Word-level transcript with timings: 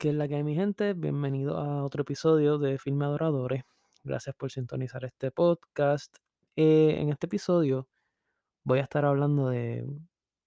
¿Qué 0.00 0.08
es 0.08 0.14
la 0.14 0.26
que 0.26 0.36
hay, 0.36 0.42
mi 0.42 0.54
gente? 0.54 0.94
Bienvenido 0.94 1.58
a 1.58 1.84
otro 1.84 2.00
episodio 2.00 2.56
de 2.56 2.78
Filme 2.78 3.04
Adoradores. 3.04 3.64
Gracias 4.02 4.34
por 4.34 4.50
sintonizar 4.50 5.04
este 5.04 5.30
podcast. 5.30 6.16
Eh, 6.56 6.94
en 7.00 7.10
este 7.10 7.26
episodio 7.26 7.86
voy 8.64 8.78
a 8.78 8.82
estar 8.84 9.04
hablando 9.04 9.50
de 9.50 9.86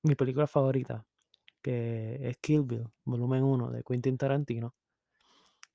mi 0.01 0.15
película 0.15 0.47
favorita, 0.47 1.05
que 1.61 2.17
es 2.29 2.37
Kill 2.37 2.63
Bill, 2.63 2.87
volumen 3.05 3.43
1 3.43 3.69
de 3.69 3.83
Quentin 3.83 4.17
Tarantino. 4.17 4.73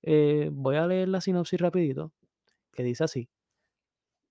Eh, 0.02 0.50
voy 0.52 0.74
a 0.74 0.84
leer 0.88 1.08
la 1.08 1.20
sinopsis 1.20 1.60
rapidito, 1.60 2.12
que 2.72 2.82
dice 2.82 3.04
así. 3.04 3.30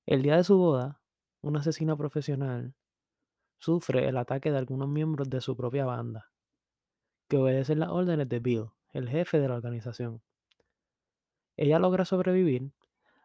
El 0.05 0.23
día 0.23 0.35
de 0.35 0.43
su 0.43 0.57
boda, 0.57 1.01
una 1.39 1.61
asesina 1.61 1.95
profesional 1.95 2.75
sufre 3.59 4.09
el 4.09 4.17
ataque 4.17 4.51
de 4.51 4.57
algunos 4.57 4.89
miembros 4.89 5.29
de 5.29 5.39
su 5.39 5.55
propia 5.55 5.85
banda, 5.85 6.33
que 7.29 7.37
obedecen 7.37 7.79
las 7.79 7.91
órdenes 7.91 8.27
de 8.27 8.39
Bill, 8.41 8.65
el 8.97 9.09
jefe 9.09 9.39
de 9.39 9.47
la 9.47 9.55
organización. 9.55 10.23
Ella 11.55 11.77
logra 11.77 12.03
sobrevivir, 12.03 12.71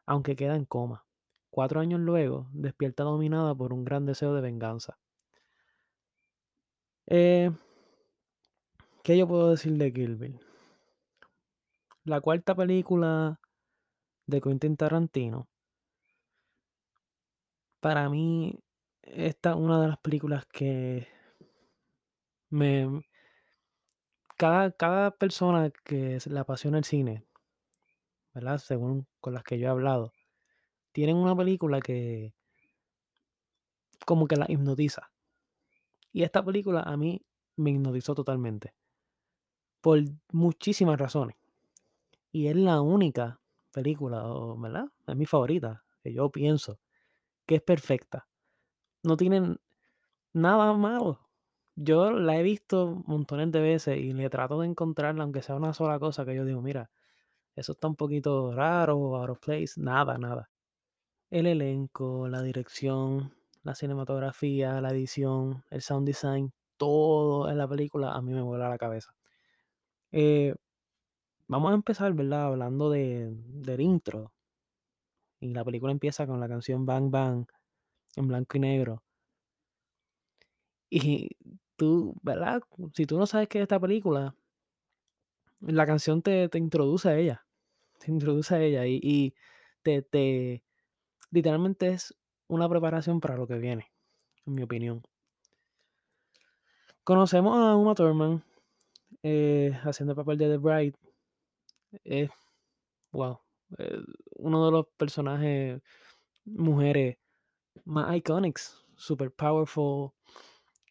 aunque 0.04 0.36
queda 0.36 0.54
en 0.54 0.66
coma. 0.66 1.06
Cuatro 1.50 1.80
años 1.80 2.00
luego, 2.00 2.48
despierta 2.52 3.04
dominada 3.04 3.54
por 3.54 3.72
un 3.72 3.84
gran 3.84 4.04
deseo 4.04 4.34
de 4.34 4.42
venganza. 4.42 4.98
Eh, 7.06 7.50
¿Qué 9.02 9.16
yo 9.16 9.27
puedo 9.27 9.50
decir 9.50 9.72
de 9.78 9.92
Kill 9.92 10.16
Bill? 10.16 10.40
La 12.04 12.20
cuarta 12.20 12.54
película 12.54 13.41
de 14.27 14.41
Quentin 14.42 14.77
Tarantino. 14.77 15.48
Para 17.80 18.10
mí, 18.10 18.58
esta 19.00 19.50
es 19.50 19.56
una 19.56 19.80
de 19.80 19.88
las 19.88 19.98
películas 19.98 20.44
que 20.47 21.08
me... 22.50 23.02
Cada, 24.42 24.72
cada 24.72 25.12
persona 25.12 25.70
que 25.70 26.18
le 26.26 26.40
apasiona 26.40 26.76
el 26.76 26.82
cine, 26.82 27.24
¿verdad? 28.34 28.58
Según 28.58 29.06
con 29.20 29.34
las 29.34 29.44
que 29.44 29.56
yo 29.56 29.68
he 29.68 29.70
hablado, 29.70 30.12
tienen 30.90 31.14
una 31.14 31.36
película 31.36 31.78
que 31.80 32.34
como 34.04 34.26
que 34.26 34.34
la 34.34 34.46
hipnotiza. 34.48 35.12
Y 36.10 36.24
esta 36.24 36.44
película 36.44 36.80
a 36.80 36.96
mí 36.96 37.24
me 37.54 37.70
hipnotizó 37.70 38.16
totalmente. 38.16 38.74
Por 39.80 40.00
muchísimas 40.32 40.98
razones. 40.98 41.36
Y 42.32 42.48
es 42.48 42.56
la 42.56 42.80
única 42.80 43.40
película, 43.70 44.24
¿verdad? 44.58 44.86
Es 45.06 45.14
mi 45.14 45.24
favorita, 45.24 45.84
que 46.02 46.12
yo 46.12 46.32
pienso 46.32 46.80
que 47.46 47.54
es 47.54 47.62
perfecta. 47.62 48.26
No 49.04 49.16
tienen 49.16 49.60
nada 50.32 50.72
malo. 50.72 51.20
Yo 51.84 52.12
la 52.12 52.38
he 52.38 52.42
visto 52.44 53.02
montones 53.06 53.50
de 53.50 53.61
veces 53.61 53.98
y 53.98 54.12
le 54.12 54.30
trato 54.30 54.61
de 54.61 54.69
encontrarla, 54.69 55.25
aunque 55.25 55.42
sea 55.42 55.56
una 55.56 55.72
sola 55.75 55.98
cosa 55.98 56.25
que 56.25 56.34
yo 56.36 56.44
digo, 56.44 56.62
mira, 56.62 56.91
eso 57.56 57.72
está 57.72 57.88
un 57.88 57.97
poquito 57.97 58.55
raro, 58.55 59.16
out 59.16 59.30
of 59.30 59.41
place. 59.41 59.80
Nada, 59.80 60.19
nada. 60.19 60.50
El 61.30 61.47
elenco, 61.47 62.28
la 62.28 62.42
dirección, 62.42 63.34
la 63.64 63.75
cinematografía, 63.75 64.80
la 64.80 64.91
edición, 64.91 65.64
el 65.70 65.83
sound 65.83 66.06
design, 66.06 66.53
todo 66.77 67.50
en 67.50 67.58
la 67.58 67.69
película 67.69 68.12
a 68.12 68.22
mí 68.22 68.33
me 68.33 68.42
vuela 68.42 68.69
la 68.69 68.78
cabeza. 68.78 69.14
Eh, 70.12 70.55
vamos 71.48 71.72
a 71.72 71.75
empezar, 71.75 72.12
¿verdad? 72.14 72.47
Hablando 72.47 72.91
de, 72.91 73.30
del 73.34 73.80
intro. 73.80 74.33
Y 75.41 75.53
la 75.53 75.64
película 75.64 75.92
empieza 75.92 76.27
con 76.27 76.41
la 76.41 76.48
canción 76.48 76.86
Bang 76.86 77.10
Bang 77.10 77.47
en 78.16 78.28
blanco 78.28 78.56
y 78.56 78.60
negro. 78.60 79.03
Y 80.91 81.30
tú, 81.83 82.14
¿verdad? 82.22 82.62
Si 82.94 83.06
tú 83.06 83.19
no 83.19 83.27
sabes 83.27 83.48
qué 83.48 83.59
es 83.59 83.62
esta 83.62 83.81
película, 83.81 84.37
la 85.59 85.84
canción 85.84 86.22
te, 86.22 86.48
te 86.48 86.59
introduce 86.59 87.09
a 87.09 87.19
ella. 87.19 87.44
Te 87.98 88.12
introduce 88.12 88.54
a 88.54 88.62
ella 88.62 88.87
y, 88.87 89.00
y 89.03 89.34
te, 89.82 90.00
te, 90.03 90.62
literalmente 91.32 91.88
es 91.88 92.16
una 92.47 92.69
preparación 92.69 93.19
para 93.19 93.37
lo 93.37 93.48
que 93.48 93.59
viene, 93.59 93.91
en 94.47 94.54
mi 94.54 94.62
opinión. 94.62 95.03
Conocemos 97.03 97.59
a 97.59 97.75
Uma 97.75 97.97
Thurman 97.97 98.44
eh, 99.25 99.76
haciendo 99.82 100.12
el 100.12 100.16
papel 100.16 100.38
de 100.38 100.50
The 100.50 100.59
Bride. 100.59 100.94
Es, 102.04 102.31
wow, 103.10 103.41
eh, 103.78 103.99
uno 104.37 104.66
de 104.66 104.70
los 104.70 104.87
personajes 104.97 105.82
mujeres 106.44 107.19
más 107.84 108.16
iconics, 108.16 108.84
super 108.94 109.32
powerful, 109.32 110.12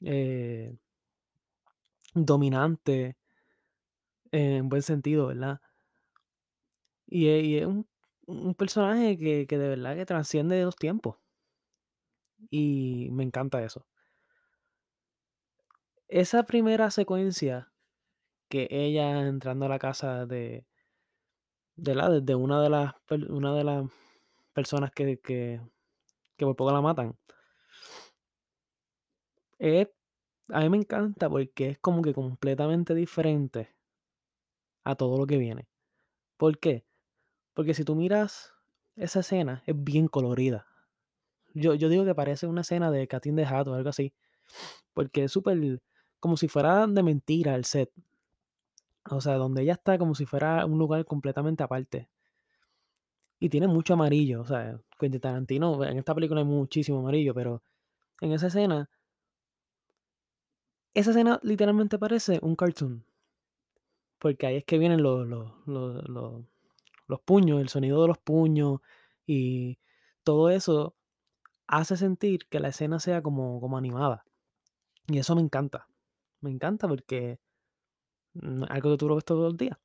eh, 0.02 0.76
dominante, 2.14 3.18
en 4.32 4.68
buen 4.70 4.82
sentido, 4.82 5.28
¿verdad? 5.28 5.62
Y, 7.06 7.28
es- 7.58 7.68
un, 7.68 7.86
personaje 8.56 9.18
que, 9.18 9.46
de 9.46 9.68
verdad 9.70 9.96
que 9.96 10.06
trasciende 10.06 10.64
los 10.64 10.76
tiempos. 10.76 11.18
Y 12.52 13.10
me 13.12 13.24
encanta 13.24 13.64
eso. 13.64 13.86
Esa 16.10 16.44
primera 16.44 16.92
secuencia 16.92 17.72
que 18.50 18.68
ella 18.72 19.22
entrando 19.28 19.66
a 19.66 19.70
la 19.70 19.80
casa 19.80 20.26
de, 20.26 20.66
de 21.76 21.96
la, 21.96 22.10
de 22.10 22.36
una 22.36 22.62
de 22.62 22.70
las 22.70 22.94
una 23.30 23.54
de 23.54 23.64
las 23.64 23.86
personas 24.54 24.92
que, 24.92 25.20
que, 25.20 25.62
que 26.38 26.46
por 26.46 26.56
poco 26.56 26.72
la 26.74 26.82
matan. 26.82 27.18
Es, 29.60 29.88
a 30.52 30.60
mí 30.62 30.70
me 30.70 30.78
encanta 30.78 31.30
porque 31.30 31.70
es 31.70 31.80
como 31.80 32.02
que 32.02 32.14
completamente 32.14 32.94
diferente 32.94 33.70
a 34.84 34.96
todo 34.96 35.18
lo 35.18 35.26
que 35.26 35.38
viene. 35.38 35.68
¿Por 36.38 36.60
qué? 36.60 36.86
Porque 37.54 37.74
si 37.74 37.84
tú 37.84 37.96
miras 37.96 38.54
esa 38.96 39.22
escena, 39.22 39.64
es 39.66 39.76
bien 39.82 40.08
colorida. 40.08 40.68
Yo, 41.54 41.74
yo 41.76 41.90
digo 41.90 42.06
que 42.06 42.16
parece 42.16 42.48
una 42.48 42.62
escena 42.62 42.92
de 42.92 43.08
Katin 43.08 43.36
de 43.36 43.46
Hat 43.46 43.68
o 43.68 43.74
algo 43.74 43.90
así. 43.90 44.14
Porque 44.94 45.26
es 45.26 45.32
súper, 45.32 45.82
como 46.20 46.38
si 46.38 46.48
fuera 46.48 46.88
de 46.88 47.04
mentira 47.04 47.56
el 47.56 47.66
set. 47.66 47.92
O 49.10 49.22
sea, 49.22 49.36
donde 49.36 49.64
ella 49.64 49.74
está 49.74 49.98
como 49.98 50.16
si 50.16 50.26
fuera 50.26 50.66
un 50.66 50.78
lugar 50.78 51.06
completamente 51.06 51.64
aparte. 51.64 52.10
Y 53.40 53.50
tiene 53.50 53.68
mucho 53.68 53.94
amarillo. 53.94 54.42
O 54.42 54.46
sea, 54.46 54.80
Quentin 55.00 55.22
Tarantino, 55.22 55.84
en 55.84 55.98
esta 55.98 56.14
película 56.14 56.42
hay 56.42 56.46
muchísimo 56.46 57.00
amarillo, 57.00 57.34
pero 57.34 57.64
en 58.22 58.32
esa 58.34 58.48
escena, 58.48 58.90
esa 60.94 61.12
escena 61.12 61.40
literalmente 61.44 61.98
parece 61.98 62.40
un 62.42 62.56
cartoon. 62.56 63.06
Porque 64.20 64.46
ahí 64.46 64.58
es 64.58 64.66
que 64.66 64.78
vienen 64.78 65.02
los, 65.02 65.28
los, 65.28 65.52
los, 65.66 66.46
los, 67.08 67.22
puños, 67.22 67.60
el 67.60 67.70
sonido 67.70 68.02
de 68.02 68.08
los 68.08 68.18
puños 68.20 68.80
y 69.26 69.80
todo 70.24 70.50
eso 70.50 70.96
hace 71.68 71.98
sentir 71.98 72.48
que 72.48 72.60
la 72.60 72.68
escena 72.68 73.00
sea 73.00 73.22
como, 73.22 73.60
como 73.60 73.78
animada. 73.78 74.26
Y 75.08 75.18
eso 75.18 75.36
me 75.36 75.42
encanta. 75.42 75.88
Me 76.42 76.52
encanta 76.52 76.88
porque 76.88 77.40
mm, 78.34 78.64
algo 78.70 78.92
que 78.92 78.98
tú 78.98 79.08
lo 79.08 79.16
ves 79.16 79.26
todos 79.26 79.44
los 79.44 79.58
días. 79.58 79.78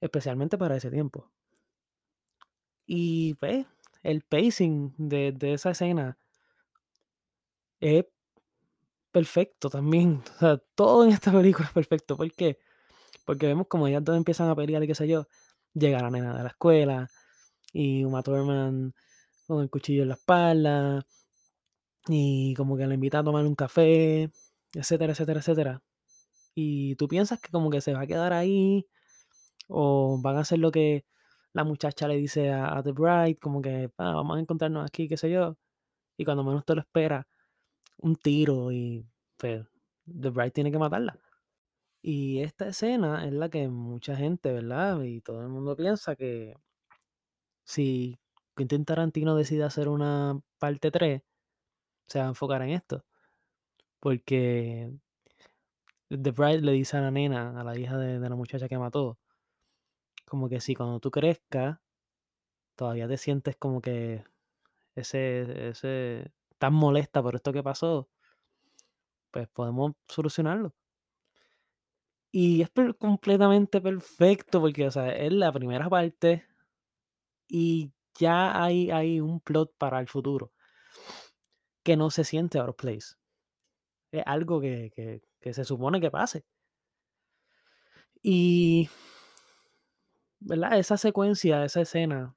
Especialmente 0.00 0.58
para 0.58 0.76
ese 0.76 0.90
tiempo. 0.90 1.30
Y 2.86 3.34
pues, 3.34 3.66
el 4.02 4.22
pacing 4.22 4.94
de, 4.98 5.32
de 5.32 5.54
esa 5.54 5.70
escena 5.70 6.18
es 7.80 8.04
perfecto 9.14 9.70
también. 9.70 10.22
O 10.36 10.38
sea, 10.40 10.58
todo 10.74 11.04
en 11.04 11.10
esta 11.12 11.32
película 11.32 11.68
es 11.68 11.72
perfecto. 11.74 12.16
¿Por 12.16 12.30
qué? 12.32 12.58
Porque 13.26 13.46
vemos 13.48 13.68
como 13.68 13.88
ellas 13.88 14.04
dos 14.04 14.16
empiezan 14.18 14.50
a 14.50 14.56
pelear 14.56 14.82
y 14.84 14.88
qué 14.88 14.94
sé 14.96 15.08
yo. 15.08 15.26
Llega 15.74 16.00
la 16.02 16.10
nena 16.10 16.36
de 16.36 16.42
la 16.44 16.50
escuela 16.50 17.10
y 17.72 18.04
Uma 18.04 18.22
Thurman 18.24 18.94
con 19.48 19.62
el 19.62 19.70
cuchillo 19.70 20.02
en 20.04 20.10
la 20.10 20.14
espalda 20.16 21.06
y 22.08 22.54
como 22.54 22.76
que 22.76 22.86
le 22.86 22.94
invita 22.94 23.20
a 23.20 23.24
tomar 23.24 23.44
un 23.46 23.54
café, 23.54 24.30
etcétera, 24.74 25.12
etcétera, 25.12 25.40
etcétera. 25.40 25.82
Y 26.54 26.96
tú 26.96 27.08
piensas 27.08 27.40
que 27.40 27.50
como 27.50 27.70
que 27.70 27.80
se 27.82 27.94
va 27.94 28.02
a 28.02 28.06
quedar 28.06 28.32
ahí 28.32 28.86
o 29.68 30.18
van 30.22 30.36
a 30.38 30.40
hacer 30.40 30.58
lo 30.60 30.72
que 30.72 31.04
la 31.54 31.64
muchacha 31.64 32.08
le 32.08 32.16
dice 32.16 32.52
a, 32.52 32.78
a 32.78 32.82
The 32.82 32.92
Bride, 32.92 33.36
como 33.40 33.62
que 33.62 33.90
"Ah, 33.98 34.14
vamos 34.14 34.36
a 34.38 34.40
encontrarnos 34.40 34.86
aquí, 34.86 35.08
qué 35.08 35.16
sé 35.18 35.30
yo. 35.30 35.56
Y 36.18 36.24
cuando 36.24 36.44
menos 36.44 36.64
te 36.66 36.74
lo 36.74 36.82
espera, 36.82 37.26
un 38.04 38.16
tiro 38.16 38.70
y 38.72 39.06
pues, 39.38 39.66
The 40.06 40.30
Bride 40.30 40.50
tiene 40.52 40.70
que 40.70 40.78
matarla. 40.78 41.18
Y 42.02 42.40
esta 42.42 42.68
escena 42.68 43.26
es 43.26 43.32
la 43.32 43.48
que 43.48 43.68
mucha 43.68 44.16
gente, 44.16 44.52
¿verdad? 44.52 45.02
Y 45.02 45.22
todo 45.22 45.40
el 45.42 45.48
mundo 45.48 45.74
piensa 45.76 46.16
que 46.16 46.54
si 47.64 48.18
Quentin 48.56 48.84
Tarantino 48.84 49.34
decide 49.36 49.64
hacer 49.64 49.88
una 49.88 50.38
parte 50.58 50.90
3, 50.90 51.22
se 52.06 52.18
va 52.18 52.26
a 52.26 52.28
enfocar 52.28 52.62
en 52.62 52.70
esto. 52.70 53.04
Porque 54.00 54.92
The 56.08 56.30
Bride 56.30 56.60
le 56.60 56.72
dice 56.72 56.98
a 56.98 57.00
la 57.00 57.10
nena, 57.10 57.58
a 57.58 57.64
la 57.64 57.78
hija 57.78 57.96
de, 57.98 58.20
de 58.20 58.28
la 58.28 58.36
muchacha 58.36 58.68
que 58.68 58.78
mató, 58.78 59.18
como 60.26 60.48
que 60.50 60.60
si 60.60 60.74
cuando 60.74 61.00
tú 61.00 61.10
crezcas, 61.10 61.78
todavía 62.76 63.08
te 63.08 63.16
sientes 63.16 63.56
como 63.56 63.80
que 63.80 64.24
ese, 64.94 65.68
ese, 65.70 66.32
tan 66.64 66.72
molesta 66.72 67.22
por 67.22 67.34
esto 67.36 67.52
que 67.52 67.62
pasó, 67.62 68.08
pues 69.30 69.46
podemos 69.48 69.92
solucionarlo. 70.08 70.74
Y 72.32 72.62
es 72.62 72.70
completamente 72.98 73.82
perfecto 73.82 74.62
porque, 74.62 74.86
o 74.86 74.90
sea, 74.90 75.14
es 75.14 75.30
la 75.30 75.52
primera 75.52 75.90
parte 75.90 76.46
y 77.46 77.92
ya 78.18 78.62
hay 78.62 78.90
hay 78.90 79.20
un 79.20 79.40
plot 79.40 79.74
para 79.76 80.00
el 80.00 80.08
futuro 80.08 80.52
que 81.84 81.96
no 81.96 82.10
se 82.10 82.24
siente 82.24 82.58
out 82.58 82.70
of 82.70 82.76
place. 82.76 83.14
Es 84.10 84.22
algo 84.26 84.58
que 84.62 84.90
que 84.96 85.20
que 85.40 85.52
se 85.52 85.64
supone 85.64 86.00
que 86.00 86.10
pase. 86.10 86.46
Y 88.22 88.88
¿verdad? 90.40 90.78
Esa 90.78 90.96
secuencia, 90.96 91.64
esa 91.64 91.82
escena 91.82 92.34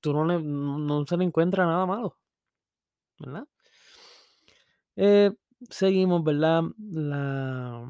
tú 0.00 0.12
no 0.12 0.24
no 0.24 1.06
se 1.06 1.16
le 1.16 1.24
encuentra 1.24 1.66
nada 1.66 1.86
malo, 1.86 2.16
¿verdad? 3.18 3.46
Eh, 4.96 5.30
seguimos, 5.70 6.22
¿verdad? 6.24 6.62
La 6.78 7.84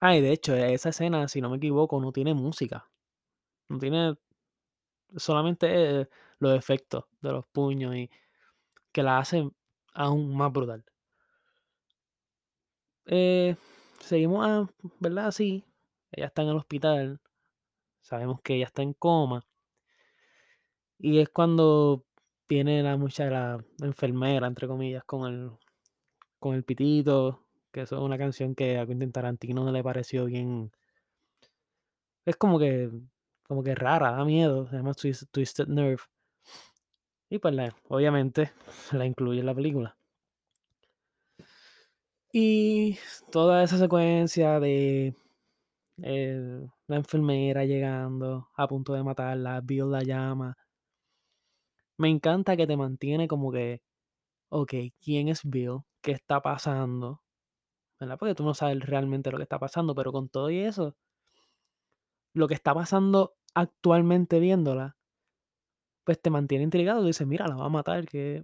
ah, 0.00 0.16
y 0.16 0.20
de 0.20 0.32
hecho, 0.32 0.54
esa 0.54 0.90
escena, 0.90 1.28
si 1.28 1.40
no 1.40 1.50
me 1.50 1.56
equivoco, 1.56 2.00
no 2.00 2.12
tiene 2.12 2.34
música. 2.34 2.88
No 3.68 3.78
tiene 3.78 4.16
solamente, 5.16 6.00
eh, 6.02 6.08
los 6.38 6.56
efectos 6.56 7.04
de 7.20 7.32
los 7.32 7.46
puños 7.46 7.94
y 7.96 8.10
que 8.92 9.02
la 9.02 9.18
hacen 9.18 9.54
aún 9.94 10.36
más 10.36 10.52
brutal. 10.52 10.84
Eh, 13.06 13.56
seguimos, 14.00 14.46
ah, 14.46 14.68
¿verdad? 15.00 15.28
Así, 15.28 15.64
ella 16.12 16.26
está 16.26 16.42
en 16.42 16.48
el 16.48 16.56
hospital, 16.56 17.20
sabemos 18.02 18.40
que 18.42 18.56
ella 18.56 18.66
está 18.66 18.82
en 18.82 18.94
coma. 18.94 19.46
Y 20.98 21.20
es 21.20 21.28
cuando 21.28 22.04
viene 22.48 22.82
la 22.82 22.96
mucha 22.96 23.26
la 23.30 23.64
enfermera, 23.82 24.46
entre 24.46 24.68
comillas, 24.68 25.04
con 25.04 25.32
el 25.32 25.50
con 26.40 26.54
el 26.54 26.64
pitito, 26.64 27.44
que 27.72 27.82
eso 27.82 27.96
es 27.96 28.02
una 28.02 28.18
canción 28.18 28.54
que 28.54 28.78
a 28.78 28.86
Quentin 28.86 29.12
Tarantino 29.12 29.64
no 29.64 29.72
le 29.72 29.82
pareció 29.82 30.26
bien 30.26 30.70
es 32.28 32.36
como 32.36 32.58
que 32.58 32.90
como 33.44 33.62
que 33.62 33.74
rara, 33.74 34.12
da 34.12 34.24
miedo, 34.24 34.66
se 34.68 34.76
llama 34.76 34.94
Twis 34.94 35.26
Twisted 35.32 35.68
Nerve. 35.68 36.02
Y 37.30 37.38
pues 37.38 37.54
la 37.54 37.74
obviamente 37.88 38.52
la 38.92 39.06
incluye 39.06 39.40
en 39.40 39.46
la 39.46 39.54
película. 39.54 39.96
Y 42.32 42.98
toda 43.32 43.62
esa 43.62 43.78
secuencia 43.78 44.60
de, 44.60 45.14
eh, 46.02 46.66
la 46.86 46.96
enfermera 46.96 47.64
llegando, 47.64 48.48
a 48.54 48.68
punto 48.68 48.92
de 48.92 49.02
matarla, 49.02 49.60
Bill 49.62 49.90
la 49.90 50.02
llama. 50.02 50.56
Me 51.98 52.08
encanta 52.08 52.56
que 52.56 52.66
te 52.68 52.76
mantiene 52.76 53.26
como 53.26 53.50
que, 53.50 53.82
okey, 54.50 54.92
¿quién 55.04 55.28
es 55.28 55.42
Bill? 55.44 55.80
¿Qué 56.02 56.12
está 56.12 56.40
pasando? 56.42 57.22
¿Verdad? 58.00 58.18
Porque 58.18 58.34
tú 58.36 58.44
no 58.44 58.54
sabes 58.54 58.80
realmente 58.86 59.30
lo 59.30 59.38
que 59.38 59.44
está 59.44 59.58
pasando, 59.58 59.94
pero 59.94 60.12
con 60.12 60.28
todo 60.28 60.50
y 60.50 60.60
eso 60.60 60.94
lo 62.34 62.46
que 62.48 62.54
está 62.54 62.74
pasando 62.74 63.36
actualmente 63.54 64.38
viéndola 64.40 64.94
pues 66.06 66.20
te 66.20 66.30
mantiene 66.30 66.64
intrigado, 66.64 67.04
dices: 67.04 67.26
"Mira, 67.26 67.46
la 67.48 67.56
va 67.56 67.66
a 67.66 67.68
matar", 67.68 68.06
que 68.06 68.42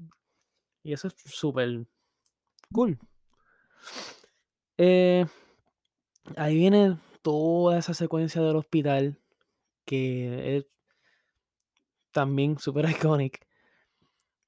y 0.84 0.92
eso 0.94 1.08
es 1.08 1.14
súper 1.26 1.86
cool. 2.72 2.98
Eh, 4.78 5.26
ahí 6.36 6.56
viene 6.56 6.98
toda 7.22 7.78
esa 7.78 7.94
secuencia 7.94 8.42
del 8.42 8.56
hospital 8.56 9.20
que 9.86 10.58
es 10.58 10.66
también 12.14 12.58
súper 12.58 12.86
iconic, 12.90 13.46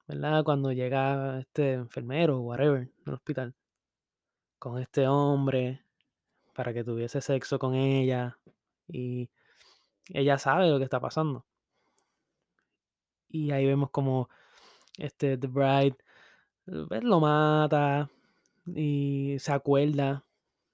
¿verdad? 0.07 0.43
Cuando 0.43 0.71
llega 0.71 1.39
este 1.39 1.73
enfermero, 1.73 2.39
whatever, 2.39 2.89
del 3.05 3.13
hospital 3.13 3.53
con 4.57 4.79
este 4.79 5.07
hombre 5.07 5.83
para 6.55 6.73
que 6.73 6.83
tuviese 6.83 7.21
sexo 7.21 7.59
con 7.59 7.75
ella, 7.75 8.39
y 8.87 9.29
ella 10.09 10.37
sabe 10.39 10.69
lo 10.69 10.79
que 10.79 10.85
está 10.85 10.99
pasando. 10.99 11.45
Y 13.29 13.51
ahí 13.51 13.65
vemos 13.65 13.91
como, 13.91 14.29
este, 14.97 15.37
The 15.37 15.47
Bride, 15.47 15.97
pues, 16.87 17.03
lo 17.03 17.19
mata 17.19 18.09
y 18.65 19.37
se 19.39 19.53
acuerda 19.53 20.25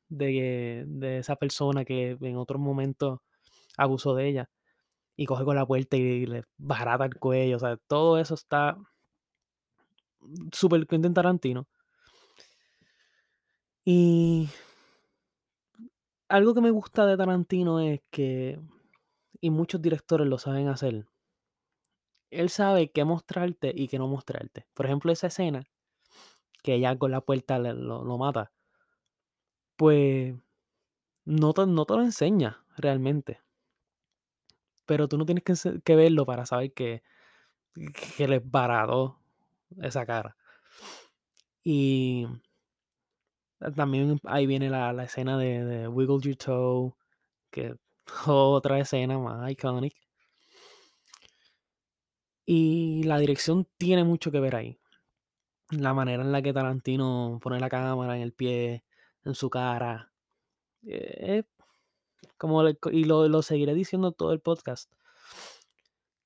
de 0.10 0.86
de 0.88 1.20
esa 1.20 1.36
persona 1.36 1.86
que 1.86 2.18
en 2.22 2.38
otro 2.38 2.60
momento 2.60 3.24
abusó 3.78 4.16
de 4.16 4.28
ella, 4.30 4.50
y 5.16 5.26
coge 5.26 5.46
con 5.46 5.56
la 5.56 5.66
puerta 5.66 5.98
y 5.98 6.26
le 6.26 6.44
barata 6.58 7.06
el 7.06 7.16
cuello, 7.20 7.58
o 7.58 7.60
sea, 7.60 7.78
todo 7.88 8.18
eso 8.20 8.34
está 8.36 8.78
súper 10.52 10.86
Quentin 10.88 11.14
Tarantino. 11.14 11.68
Y 13.86 14.50
algo 16.30 16.54
que 16.54 16.62
me 16.62 16.72
gusta 16.72 17.06
de 17.06 17.18
Tarantino 17.18 17.80
es 17.80 18.02
que 18.10 18.60
y 19.42 19.50
muchos 19.50 19.82
directores 19.82 20.28
lo 20.28 20.38
saben 20.38 20.68
hacer 20.70 21.06
él 22.32 22.50
sabe 22.50 22.92
qué 22.92 23.06
mostrarte 23.06 23.72
y 23.76 23.88
qué 23.88 23.98
no 24.00 24.08
mostrarte. 24.08 24.68
Por 24.74 24.86
ejemplo, 24.86 25.12
esa 25.12 25.28
escena 25.28 25.64
que 26.64 26.76
ella 26.76 26.98
con 26.98 27.12
la 27.12 27.22
puerta 27.22 27.60
lo 27.60 28.04
lo 28.04 28.18
mata 28.18 28.52
pues, 29.78 30.36
no 31.26 31.54
te 31.54 31.68
no 31.68 31.86
te 31.86 31.96
lo 31.96 32.02
enseña 32.04 32.66
realmente. 32.78 33.43
Pero 34.86 35.08
tú 35.08 35.18
no 35.18 35.26
tienes 35.26 35.44
que 35.84 35.96
verlo 35.96 36.26
para 36.26 36.46
saber 36.46 36.74
que 36.74 37.04
que 37.76 38.28
le 38.28 38.40
desbarató 38.40 39.20
esa 39.82 40.06
cara. 40.06 40.36
Y 41.64 42.28
también 43.76 44.20
ahí 44.26 44.46
viene 44.46 44.70
la 44.70 44.94
la 44.94 45.04
escena 45.06 45.38
de 45.38 45.88
Wiggle 45.88 46.20
Your 46.22 46.36
Toe, 46.36 46.94
que 47.52 47.76
otra 48.28 48.80
escena 48.80 49.18
más 49.20 49.50
iconic. 49.52 49.96
Y 52.46 53.04
la 53.04 53.20
dirección 53.20 53.68
tiene 53.78 54.04
mucho 54.04 54.32
que 54.32 54.40
ver 54.40 54.56
ahí. 54.56 54.78
La 55.72 55.94
manera 55.94 56.24
en 56.24 56.32
la 56.32 56.42
que 56.42 56.54
Tarantino 56.54 57.40
pone 57.42 57.60
la 57.60 57.70
cámara 57.70 58.16
en 58.18 58.22
el 58.22 58.34
pie, 58.34 58.84
en 59.24 59.36
su 59.36 59.50
cara, 59.50 60.12
eh, 60.86 61.44
como 62.38 62.68
y 62.68 63.04
lo 63.06 63.28
lo 63.28 63.42
seguiré 63.42 63.74
diciendo 63.74 64.12
todo 64.12 64.32
el 64.34 64.40
podcast. 64.42 64.92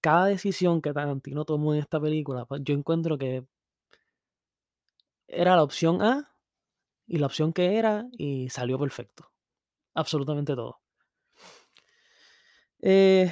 Cada 0.02 0.26
decisión 0.28 0.82
que 0.82 0.94
Tarantino 0.94 1.44
tomó 1.46 1.74
en 1.74 1.80
esta 1.82 2.00
película, 2.00 2.46
pues, 2.46 2.62
yo 2.64 2.74
encuentro 2.76 3.18
que 3.18 3.46
era 5.28 5.56
la 5.56 5.64
opción 5.64 6.02
A, 6.02 6.34
y 7.08 7.18
la 7.20 7.28
opción 7.28 7.54
que 7.54 7.78
era, 7.78 8.08
y 8.14 8.50
salió 8.50 8.80
perfecto. 8.80 9.32
Absolutamente 9.96 10.56
todo. 10.56 10.80
Eh, 12.82 13.32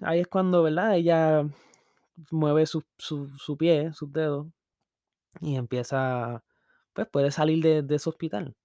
ahí 0.00 0.20
es 0.20 0.26
cuando, 0.28 0.62
¿verdad? 0.62 0.96
Ella 0.96 1.44
mueve 2.30 2.66
su 2.66 2.84
su 2.98 3.28
su 3.38 3.56
pie, 3.56 3.92
sus 3.94 4.12
dedos, 4.12 4.48
y 5.40 5.56
empieza, 5.56 6.44
pues, 6.94 7.08
puede 7.08 7.30
salir 7.32 7.62
de 7.62 7.82
de 7.82 7.96
ese 7.96 8.10
hospital. 8.10 8.56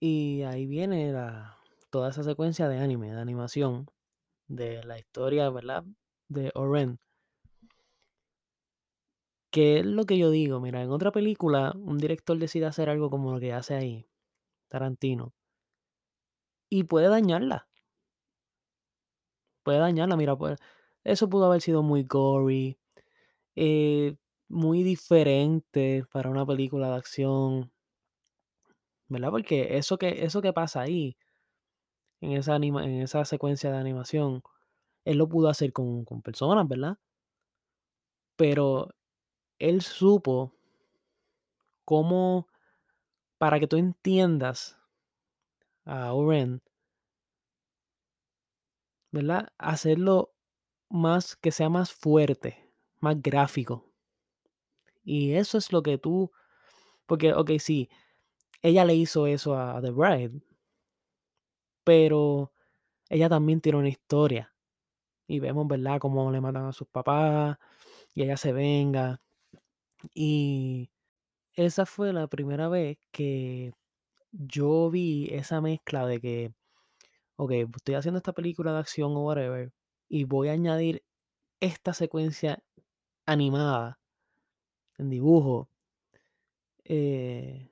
Y 0.00 0.42
ahí 0.44 0.66
viene 0.66 1.12
la 1.12 1.58
toda 1.90 2.10
esa 2.10 2.22
secuencia 2.22 2.68
de 2.68 2.78
anime, 2.78 3.12
de 3.12 3.20
animación, 3.20 3.86
de 4.48 4.82
la 4.84 4.98
historia, 4.98 5.50
¿verdad? 5.50 5.84
De 6.28 6.50
O-Ren. 6.54 6.98
¿Qué 9.52 9.80
es 9.80 9.86
lo 9.86 10.06
que 10.06 10.18
yo 10.18 10.30
digo? 10.30 10.60
Mira, 10.60 10.82
en 10.82 10.90
otra 10.90 11.10
película, 11.12 11.72
un 11.76 11.98
director 11.98 12.38
decide 12.38 12.66
hacer 12.66 12.88
algo 12.88 13.10
como 13.10 13.32
lo 13.32 13.40
que 13.40 13.52
hace 13.52 13.74
ahí, 13.74 14.08
Tarantino 14.68 15.34
y 16.70 16.84
puede 16.84 17.08
dañarla. 17.08 17.68
Puede 19.62 19.78
dañarla, 19.78 20.16
mira, 20.16 20.36
pues, 20.36 20.58
eso 21.04 21.28
pudo 21.28 21.46
haber 21.46 21.60
sido 21.60 21.82
muy 21.82 22.04
gory, 22.04 22.78
eh, 23.56 24.16
muy 24.48 24.82
diferente 24.82 26.04
para 26.12 26.30
una 26.30 26.46
película 26.46 26.90
de 26.90 26.96
acción. 26.96 27.72
¿Verdad? 29.08 29.30
Porque 29.30 29.76
eso 29.76 29.98
que 29.98 30.24
eso 30.24 30.40
que 30.40 30.52
pasa 30.52 30.82
ahí 30.82 31.16
en 32.20 32.32
esa 32.32 32.54
anima 32.54 32.84
en 32.84 33.02
esa 33.02 33.24
secuencia 33.24 33.70
de 33.72 33.78
animación, 33.78 34.42
él 35.04 35.18
lo 35.18 35.28
pudo 35.28 35.48
hacer 35.50 35.72
con 35.72 36.04
con 36.06 36.22
personas, 36.22 36.68
¿verdad? 36.68 36.98
Pero 38.38 38.88
él 39.58 39.82
supo 39.82 40.52
cómo 41.88 42.46
para 43.38 43.60
que 43.60 43.66
tú 43.66 43.76
entiendas 43.76 44.76
a 45.86 46.12
O-Ren 46.14 46.60
¿verdad? 49.12 49.48
Hacerlo 49.58 50.32
más 50.88 51.36
que 51.36 51.52
sea 51.52 51.68
más 51.68 51.92
fuerte, 51.92 52.70
más 53.00 53.20
gráfico. 53.22 53.90
Y 55.04 55.32
eso 55.34 55.58
es 55.58 55.72
lo 55.72 55.82
que 55.82 55.98
tú 55.98 56.30
porque, 57.06 57.34
okey, 57.34 57.58
sí, 57.60 57.90
ella 58.62 58.84
le 58.84 58.94
hizo 58.96 59.26
eso 59.28 59.56
a 59.58 59.80
The 59.82 59.90
Bride 59.92 60.42
pero 61.84 62.52
ella 63.10 63.28
también 63.30 63.60
tiene 63.60 63.78
una 63.78 63.88
historia. 63.90 64.54
Y 65.28 65.40
vemos, 65.40 65.68
¿verdad? 65.68 65.98
Cómo 66.00 66.30
le 66.32 66.40
matan 66.42 66.66
a 66.66 66.72
sus 66.72 66.88
papás, 66.88 67.58
y 68.14 68.22
ella 68.24 68.36
se 68.38 68.52
venga. 68.52 69.20
Y 70.14 70.90
esa 71.54 71.86
fue 71.86 72.12
la 72.14 72.28
primera 72.28 72.68
vez 72.68 72.98
que 73.12 73.72
yo 74.32 74.90
vi 74.90 75.28
esa 75.32 75.60
mezcla 75.62 76.06
de 76.06 76.20
que, 76.20 76.54
okey, 77.36 77.66
estoy 77.76 77.96
haciendo 77.96 78.18
esta 78.18 78.32
película 78.34 78.72
de 78.74 78.80
acción 78.80 79.12
o 79.16 79.20
whatever, 79.26 79.72
y 80.08 80.24
voy 80.24 80.48
a 80.48 80.52
añadir 80.54 81.04
esta 81.60 81.94
secuencia 81.94 82.62
animada 83.26 84.00
en 84.98 85.10
dibujo, 85.10 85.68
eh, 86.84 87.70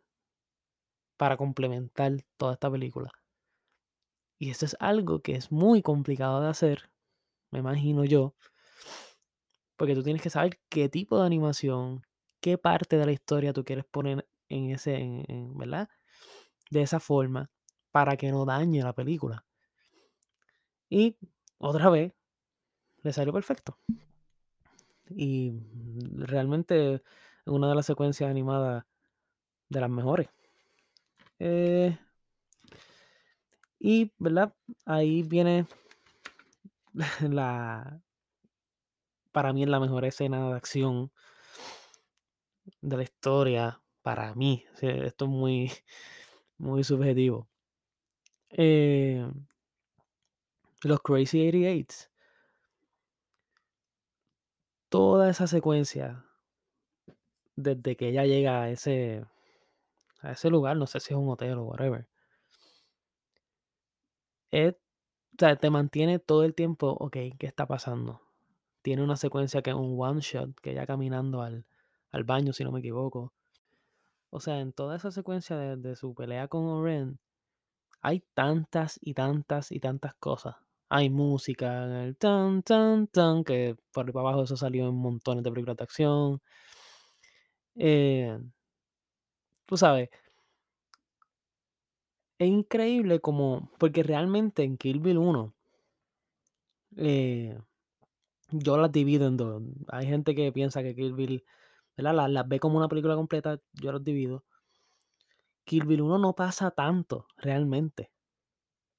para 1.17 1.37
complementar 1.37 2.13
toda 2.37 2.55
esta 2.55 2.71
película. 2.71 3.11
Y 4.39 4.51
eso 4.51 4.67
es 4.67 4.77
algo 4.81 5.21
que 5.21 5.35
es 5.35 5.51
muy 5.51 5.83
complicado 5.83 6.41
de 6.41 6.49
hacer, 6.49 6.91
me 7.51 7.59
imagino 7.59 8.05
yo, 8.05 8.35
porque 9.77 9.95
tú 9.95 10.03
tienes 10.03 10.23
que 10.23 10.31
saber 10.31 10.61
qué 10.69 10.89
tipo 10.89 11.19
de 11.19 11.27
animación, 11.27 12.07
qué 12.41 12.57
parte 12.59 12.97
de 12.99 13.07
la 13.07 13.13
historia 13.13 13.53
tú 13.53 13.65
quieres 13.65 13.85
poner 13.85 14.29
en 14.49 14.71
ese 14.71 14.97
en 14.97 15.57
¿verdad? 15.57 15.89
De 16.71 16.83
esa 16.83 17.01
forma, 17.01 17.51
para 17.91 18.17
que 18.17 18.31
no 18.31 18.45
dañe 18.45 18.83
la 18.83 18.93
película. 18.93 19.45
Y 20.89 21.17
otra 21.59 21.91
vez, 21.91 22.13
le 23.03 23.13
salió 23.13 23.33
perfecto. 23.33 23.79
Y 25.11 25.53
realmente 26.17 27.03
una 27.47 27.69
de 27.69 27.75
las 27.75 27.87
secuencias 27.87 28.31
animadas 28.31 28.85
de 29.69 29.81
las 29.81 29.91
mejores. 29.91 30.29
Eh, 31.39 31.99
y, 33.79 34.13
¿verdad? 34.19 34.55
Ahí 34.85 35.23
viene 35.23 35.67
la 37.21 38.01
para 39.33 39.53
mí 39.53 39.63
es 39.63 39.69
la 39.69 39.79
mejor 39.79 40.05
escena 40.05 40.49
de 40.49 40.57
acción 40.57 41.13
de 42.81 42.97
la 42.97 43.03
historia, 43.05 43.81
para 44.03 44.35
mí. 44.35 44.65
Esto 44.81 45.25
es 45.27 45.31
muy, 45.31 45.71
muy 46.59 46.83
subjetivo. 46.83 47.49
Eh, 48.51 49.31
los 50.83 51.01
Crazy 51.01 51.47
88. 51.49 52.09
Toda 54.89 55.31
esa 55.31 55.47
secuencia, 55.47 56.25
desde 57.55 57.97
que 57.97 58.09
ella 58.09 58.25
llega 58.25 58.63
a 58.63 58.71
ese, 58.71 59.25
a 60.23 60.33
ese 60.33 60.49
lugar, 60.49 60.77
no 60.77 60.87
sé 60.87 60.99
si 60.99 61.13
es 61.13 61.19
un 61.21 61.29
hotel 61.29 61.59
o 61.59 61.65
whatever, 61.65 62.09
o 64.53 64.75
sea, 65.39 65.57
te 65.57 65.71
mantiene 65.71 66.19
todo 66.19 66.45
el 66.45 66.55
tiempo, 66.55 66.97
ok, 66.99 67.17
¿qué 67.39 67.47
está 67.47 67.67
pasando? 67.67 68.23
Tiene 68.83 69.03
una 69.03 69.17
secuencia 69.17 69.63
que 69.63 69.71
es 69.71 69.77
un 69.77 69.97
one 69.99 70.21
shot, 70.21 70.59
que 70.61 70.73
ella 70.73 70.87
caminando 70.87 71.43
al, 71.43 71.67
al 72.11 72.25
baño, 72.25 72.53
si 72.53 72.65
no 72.65 72.73
me 72.73 72.81
equivoco. 72.81 73.33
O 74.31 74.41
sea, 74.41 74.61
en 74.61 74.73
toda 74.73 74.97
esa 74.97 75.11
secuencia 75.11 75.57
de, 75.57 75.97
su 75.97 76.15
pelea 76.15 76.49
con 76.49 76.65
Oren, 76.67 77.19
hay 78.03 78.21
tantas 78.35 78.99
y 79.03 79.15
tantas 79.15 79.73
y 79.73 79.81
tantas 79.81 80.15
cosas. 80.17 80.57
Hay 80.91 81.11
música, 81.11 82.05
el 82.05 82.17
tan, 82.17 82.63
tan, 82.63 83.09
tan, 83.09 83.45
que 83.45 83.77
por 83.93 84.07
ahí 84.07 84.13
para 84.13 84.29
abajo 84.29 84.45
eso 84.45 84.57
salió 84.57 84.89
en 84.89 84.95
montones 84.97 85.45
de 85.45 85.51
películas 85.51 85.77
de 85.79 85.85
acción. 85.85 86.43
Eh, 87.77 88.39
tú 89.67 89.77
sabes, 89.77 90.11
es 92.39 92.49
increíble 92.49 93.21
como, 93.21 93.71
porque 93.79 94.03
realmente 94.03 94.63
en 94.63 94.77
Kill 94.77 95.01
Bill 95.01 95.19
1, 95.19 95.55
eh, 96.97 97.59
yo 98.51 98.77
las 98.79 98.93
divido 98.93 99.27
en 99.27 99.37
dos. 99.37 99.63
Hay 99.89 100.07
gente 100.07 100.35
que 100.35 100.53
piensa 100.53 100.83
que 100.83 100.95
Kill 100.95 101.15
Bill. 101.15 101.45
Las, 101.97 102.49
ve 102.49 102.61
como 102.61 102.79
una 102.79 102.89
película 102.89 103.17
completa, 103.17 103.61
yo 103.73 103.93
las 103.93 104.05
divido. 104.05 104.45
Kill 105.65 105.85
Bill 105.85 106.03
1 106.03 106.19
no 106.19 106.35
pasa 106.35 106.71
tanto, 106.71 107.27
realmente. 107.37 108.11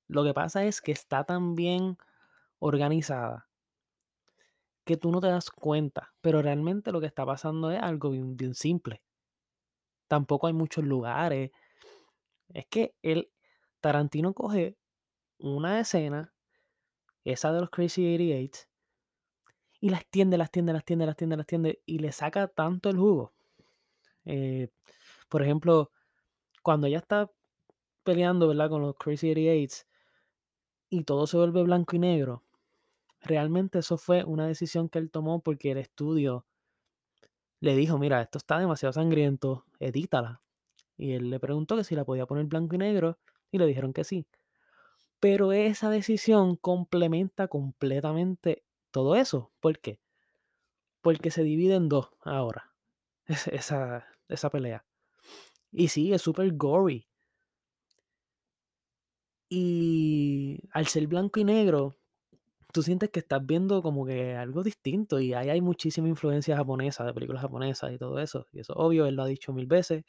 Lo 0.08 0.24
que 0.24 0.34
pasa 0.34 0.66
es 0.66 0.82
que 0.82 0.92
está 0.92 1.24
tan 1.24 1.56
bien 1.56 1.98
organizada 2.60 3.48
que 4.84 4.98
tú 4.98 5.12
no 5.12 5.22
te 5.22 5.28
das 5.28 5.50
cuenta, 5.50 6.14
pero 6.20 6.42
realmente 6.42 6.92
lo 6.92 7.00
que 7.00 7.06
está 7.08 7.26
pasando 7.26 7.72
es 7.72 7.82
algo 7.82 8.10
bien 8.10 8.54
simple. 8.54 9.02
Tampoco 10.08 10.48
hay 10.48 10.54
muchos 10.54 10.84
lugares. 10.84 11.52
Es 12.54 12.66
que 12.68 12.96
el 13.02 13.32
Tarantino 13.82 14.34
coge 14.34 14.78
una 15.38 15.80
escena, 15.80 16.34
esa 17.24 17.52
de 17.54 17.62
los 17.62 17.70
Crazy 17.70 18.02
88, 18.16 18.68
y 19.82 19.90
la 19.90 19.98
extiende, 19.98 20.38
la 20.38 20.46
extiende, 20.46 20.74
la 20.74 20.80
extiende, 20.80 21.06
la 21.06 21.12
extiende, 21.12 21.36
la 21.38 21.42
extiende, 21.44 21.82
y 21.86 22.00
le 22.00 22.12
saca 22.12 22.48
tanto 22.48 22.90
el 22.90 22.98
jugo. 22.98 23.34
Eh, 24.26 24.70
por 25.30 25.42
ejemplo, 25.42 25.92
cuando 26.64 26.88
ella 26.88 26.98
está 26.98 27.32
peleando. 28.04 28.48
Con 28.70 28.82
los 28.82 28.96
Crazy 28.96 29.32
88 29.32 29.86
y 30.90 31.04
todo 31.04 31.28
se 31.28 31.38
vuelve 31.38 31.62
blanco 31.64 31.96
y 31.96 32.00
negro, 32.00 32.44
realmente 33.22 33.80
eso 33.80 33.98
fue 33.98 34.24
una 34.24 34.48
decisión 34.48 34.90
que 34.90 34.98
él 34.98 35.12
tomó 35.12 35.42
porque 35.42 35.72
el 35.72 35.78
estudio 35.78 36.46
le 37.60 37.76
dijo, 37.76 38.00
mira, 38.00 38.22
esto 38.22 38.40
está 38.40 38.58
demasiado 38.58 38.94
sangriento, 38.94 39.66
edítala. 39.80 40.42
Y 41.00 41.14
él 41.14 41.30
le 41.30 41.40
preguntó 41.40 41.78
que 41.78 41.86
si 41.86 41.96
la 41.96 42.04
podía 42.04 42.26
poner 42.26 42.46
blanco 42.46 42.76
y 42.76 42.78
negro 42.78 43.18
y 43.52 43.58
le 43.58 43.66
dijeron 43.66 43.94
que 43.94 44.04
sí. 44.04 44.28
Pero 45.22 45.54
esa 45.54 45.90
decisión 45.90 46.58
complementa 46.58 47.48
completamente 47.48 48.64
todo 48.92 49.16
eso. 49.16 49.52
¿Por 49.62 49.80
qué? 49.80 50.02
Porque 51.02 51.32
se 51.32 51.44
divide 51.44 51.76
en 51.76 51.88
dos 51.88 52.10
ahora, 52.22 52.74
esa, 53.26 54.06
esa 54.28 54.50
pelea. 54.50 54.86
Y 55.72 55.88
sí, 55.88 56.14
es 56.14 56.22
súper 56.22 56.52
gory. 56.54 57.08
Y 59.50 60.60
al 60.74 60.88
ser 60.88 61.08
blanco 61.08 61.40
y 61.40 61.46
negro, 61.46 61.96
tú 62.74 62.84
sientes 62.84 63.10
que 63.10 63.20
estás 63.20 63.46
viendo 63.46 63.82
como 63.82 64.06
que 64.06 64.36
algo 64.36 64.64
distinto 64.64 65.20
y 65.20 65.34
ahí 65.34 65.50
hay 65.50 65.62
muchísima 65.62 66.10
influencia 66.10 66.58
japonesa, 66.58 67.06
de 67.06 67.14
películas 67.14 67.42
japonesas 67.42 67.92
y 67.94 67.98
todo 67.98 68.20
eso. 68.20 68.48
Y 68.52 68.60
eso 68.60 68.74
obvio, 68.74 69.06
él 69.06 69.16
lo 69.16 69.24
ha 69.24 69.28
dicho 69.28 69.54
mil 69.54 69.66
veces. 69.66 70.04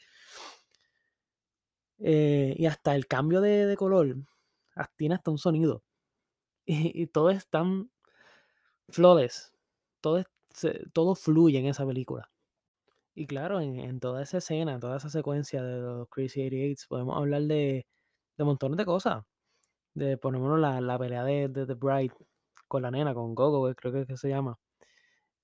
Eh, 2.00 2.54
y 2.59 2.66
hasta 2.66 2.95
el 2.95 3.07
cambio 3.07 3.40
de, 3.40 3.66
de 3.66 3.76
color 3.76 4.16
tiene 4.97 5.14
hasta 5.14 5.30
un 5.30 5.38
sonido. 5.38 5.83
Y, 6.66 7.07
todo 7.09 7.30
es 7.30 7.49
tan 7.49 7.90
flawless. 8.88 9.52
Todo, 10.00 10.23
todo 10.92 11.14
fluye 11.14 11.59
en 11.59 11.66
esa 11.66 11.87
película. 11.87 12.30
Y 13.14 13.26
claro, 13.26 13.61
en, 13.61 13.80
en 13.80 14.00
toda 14.00 14.23
esa 14.23 14.38
escena, 14.38 14.75
en 14.75 14.80
toda 14.80 14.99
esa 14.99 15.11
secuencia 15.11 15.62
de 15.62 15.80
los 15.80 16.09
Crazy 16.09 16.42
88, 16.47 16.87
podemos 16.88 17.16
hablar 17.16 17.42
de, 17.42 17.87
de 18.38 18.45
montones 18.45 18.78
de 18.78 18.85
cosas. 18.87 19.25
De 19.95 20.16
por 20.19 20.33
lo 20.37 20.57
la, 20.57 20.80
la 20.80 20.99
pelea 20.99 21.25
de, 21.25 21.49
de 21.49 21.66
The 21.66 21.75
Bride 21.75 22.14
con 22.69 22.83
la 22.83 22.90
nena, 22.92 23.14
con 23.14 23.35
Gogo, 23.35 23.75
creo 23.75 23.92
que, 23.92 24.02
es 24.02 24.07
que 24.07 24.16
se 24.16 24.28
llama. 24.28 24.59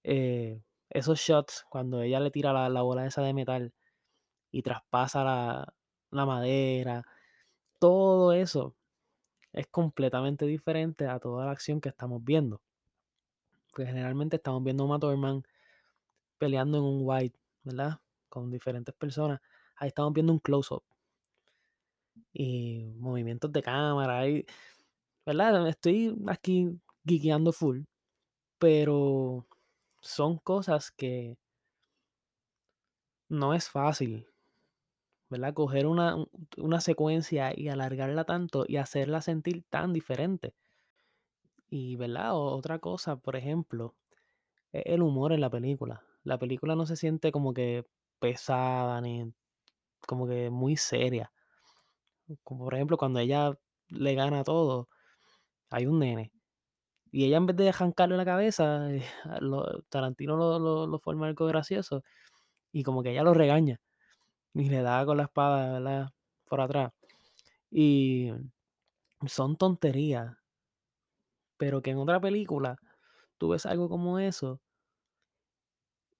Eh, 0.04 0.62
esos 0.90 1.18
shots, 1.20 1.66
cuando 1.70 2.02
ella 2.02 2.20
le 2.20 2.30
tira 2.30 2.52
la, 2.52 2.68
la 2.68 2.82
bola 2.82 3.06
esa 3.06 3.22
de 3.22 3.34
metal 3.34 3.74
y 4.52 4.62
traspasa 4.62 5.24
la, 5.24 5.74
la 6.16 6.26
madera, 6.26 7.04
todo 7.78 8.32
eso 8.32 8.74
es 9.52 9.66
completamente 9.68 10.46
diferente 10.46 11.06
a 11.06 11.18
toda 11.18 11.46
la 11.46 11.52
acción 11.52 11.80
que 11.80 11.88
estamos 11.88 12.22
viendo. 12.22 12.60
Porque 13.70 13.86
generalmente 13.86 14.36
estamos 14.36 14.62
viendo 14.62 14.84
a 14.84 14.86
Uma 14.86 14.98
Thurman 14.98 15.42
peleando 16.38 16.78
en 16.78 16.84
un 16.84 17.00
white, 17.02 17.38
¿verdad? 17.64 18.00
Con 18.28 18.50
diferentes 18.50 18.94
personas. 18.94 19.40
Ahí 19.76 19.88
estamos 19.88 20.12
viendo 20.12 20.32
un 20.32 20.38
close-up. 20.38 20.82
Y 22.32 22.92
movimientos 22.98 23.52
de 23.52 23.62
cámara. 23.62 24.28
Y, 24.28 24.46
¿Verdad? 25.24 25.68
Estoy 25.68 26.16
aquí 26.26 26.78
geekeando 27.04 27.52
full. 27.52 27.82
Pero 28.58 29.46
son 30.00 30.38
cosas 30.38 30.90
que 30.90 31.36
no 33.28 33.54
es 33.54 33.68
fácil, 33.68 34.26
¿verdad? 35.30 35.54
Coger 35.54 35.86
una, 35.86 36.16
un- 36.16 36.28
una 36.58 36.80
secuencia 36.80 37.52
y 37.56 37.68
alargarla 37.68 38.24
tanto 38.24 38.64
y 38.68 38.76
hacerla 38.78 39.22
sentir 39.22 39.64
tan 39.70 39.92
diferente. 39.92 40.54
Y, 41.68 41.96
¿verdad? 41.96 42.34
O- 42.34 42.54
otra 42.56 42.78
cosa, 42.78 43.16
por 43.16 43.36
ejemplo, 43.36 43.94
es 44.72 44.84
el 44.86 45.02
humor 45.02 45.32
en 45.32 45.42
la 45.42 45.50
película. 45.50 46.02
La 46.24 46.38
película 46.38 46.76
no 46.76 46.86
se 46.86 46.96
siente 46.96 47.32
como 47.32 47.54
que 47.54 47.86
pesada 48.20 49.00
ni 49.00 49.32
como 50.08 50.28
que 50.28 50.50
muy 50.50 50.76
seria. 50.76 51.32
Como 52.44 52.64
por 52.64 52.74
ejemplo, 52.74 52.96
cuando 52.96 53.18
ella 53.20 53.56
le 53.88 54.14
gana 54.14 54.42
todo, 54.44 54.88
hay 55.70 55.86
un 55.86 56.00
nene. 56.00 56.32
Y 57.12 57.26
ella 57.26 57.38
en 57.38 57.46
vez 57.46 57.56
de 57.56 57.70
arrancarle 57.70 58.16
la 58.18 58.24
cabeza, 58.26 58.88
lo- 59.42 59.82
Tarantino 59.90 60.36
lo, 60.36 60.58
lo, 60.58 60.86
lo 60.86 61.00
forma 61.00 61.28
algo 61.28 61.46
gracioso. 61.46 62.04
Y 62.72 62.82
como 62.84 63.02
que 63.02 63.12
ella 63.12 63.24
lo 63.24 63.34
regaña. 63.34 63.80
Y 64.56 64.70
le 64.70 64.80
da 64.80 65.04
con 65.04 65.18
la 65.18 65.24
espada, 65.24 65.74
¿verdad? 65.74 66.08
Por 66.48 66.62
atrás. 66.62 66.92
Y 67.70 68.32
son 69.26 69.56
tonterías. 69.56 70.34
Pero 71.58 71.82
que 71.82 71.90
en 71.90 71.98
otra 71.98 72.20
película 72.20 72.78
tú 73.36 73.50
ves 73.50 73.66
algo 73.66 73.88
como 73.88 74.18
eso 74.18 74.60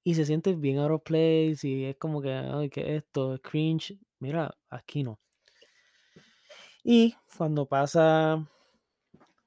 y 0.04 0.14
se 0.14 0.26
siente 0.26 0.54
bien 0.54 0.78
out 0.78 0.92
of 0.92 1.02
place 1.02 1.58
y 1.62 1.86
es 1.86 1.96
como 1.96 2.20
que, 2.20 2.32
ay, 2.32 2.68
¿qué 2.70 2.82
es 2.82 3.02
esto? 3.02 3.34
Es 3.34 3.40
cringe. 3.40 3.98
Mira, 4.20 4.56
aquí 4.70 5.02
no. 5.02 5.18
Y 6.84 7.14
cuando 7.36 7.66
pasa 7.66 8.46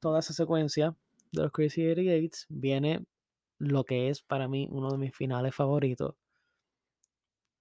toda 0.01 0.19
esa 0.19 0.33
secuencia 0.33 0.95
de 1.31 1.43
los 1.43 1.51
Crazy 1.51 1.83
Eighty 1.83 2.05
Gates, 2.05 2.45
viene 2.49 3.05
lo 3.59 3.83
que 3.83 4.09
es 4.09 4.21
para 4.21 4.47
mí 4.47 4.67
uno 4.71 4.91
de 4.91 4.97
mis 4.97 5.15
finales 5.15 5.53
favoritos. 5.53 6.15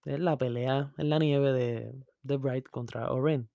Es 0.09 0.19
la 0.21 0.39
pelea 0.39 0.95
en 0.97 1.11
la 1.11 1.19
nieve 1.19 1.53
de, 1.53 2.07
de 2.23 2.37
Bright 2.39 2.67
contra 2.71 3.13
Oren. 3.13 3.51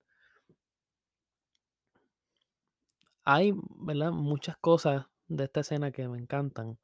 Hay, 3.23 3.53
¿verdad? 3.77 4.11
Muchas 4.11 4.55
cosas 4.57 5.07
de 5.27 5.45
esta 5.45 5.61
escena 5.61 5.91
que 5.91 6.07
me 6.07 6.19
encantan. 6.19 6.77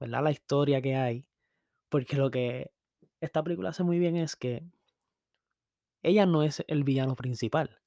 ¿Verdad? 0.00 0.24
La 0.24 0.32
historia 0.32 0.82
que 0.82 0.96
hay. 0.96 1.28
Porque 1.88 2.16
lo 2.16 2.28
que 2.32 2.72
esta 3.20 3.44
película 3.44 3.68
hace 3.68 3.84
muy 3.84 4.00
bien 4.00 4.16
es 4.16 4.34
que 4.34 4.66
ella 6.02 6.26
no 6.26 6.42
es 6.42 6.64
el 6.66 6.82
villano 6.82 7.14
principal. 7.14 7.80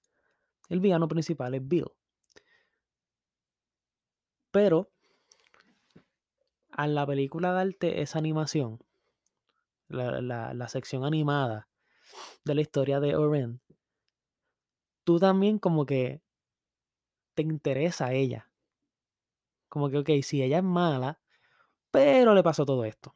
El 0.70 0.80
villano 0.80 1.10
principal 1.10 1.56
es 1.56 1.68
Bill. 1.68 1.92
Pero 4.52 4.90
a 6.72 6.88
la 6.88 7.06
película 7.06 7.52
darte 7.52 8.02
esa 8.02 8.18
animación, 8.18 8.80
la, 9.90 10.54
la, 10.54 10.68
sección 10.70 11.04
animada 11.04 11.68
de 12.46 12.56
la 12.56 12.62
historia 12.62 13.00
de 13.00 13.16
Oren, 13.16 13.62
tú 15.04 15.20
también 15.20 15.60
como 15.60 15.86
que 15.86 16.22
te 17.34 17.42
interesa 17.44 18.14
ella. 18.14 18.52
Como 19.70 19.90
que, 19.90 19.98
ok, 20.00 20.10
sí, 20.24 20.42
ella 20.42 20.58
es 20.60 20.64
mala, 20.64 21.20
pero 21.92 22.34
le 22.34 22.44
pasó 22.44 22.66
todo 22.66 22.86
esto. 22.86 23.16